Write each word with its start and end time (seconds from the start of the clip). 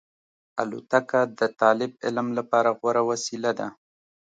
الوتکه 0.61 1.21
د 1.39 1.41
طالب 1.61 1.91
علم 2.05 2.27
لپاره 2.37 2.69
غوره 2.79 3.01
وسیله 3.09 3.51
ده. 3.59 3.67